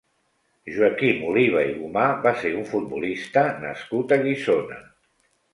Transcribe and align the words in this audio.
Joaquim 0.77 1.19
Oliva 1.31 1.61
i 1.73 1.75
Gomà 1.83 2.07
va 2.25 2.33
ser 2.45 2.53
un 2.63 2.65
futbolista 2.71 3.47
nascut 3.67 4.19
a 4.19 4.23
Guissona. 4.25 4.83